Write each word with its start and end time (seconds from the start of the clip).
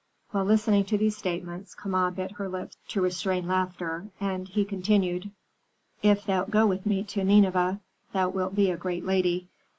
While 0.31 0.45
listening 0.45 0.85
to 0.85 0.97
these 0.97 1.15
statements 1.15 1.75
Kama 1.75 2.09
bit 2.15 2.31
her 2.31 2.49
lips 2.49 2.75
to 2.87 3.01
restrain 3.03 3.47
laughter; 3.47 4.07
and 4.19 4.47
he 4.47 4.65
continued, 4.65 5.29
"If 6.01 6.25
thou 6.25 6.45
go 6.45 6.65
with 6.65 6.87
me 6.87 7.03
to 7.03 7.23
Nineveh, 7.23 7.81
thou 8.11 8.29
wilt 8.29 8.55
be 8.55 8.71
a 8.71 8.77
great 8.77 9.05
lady. 9.05 9.47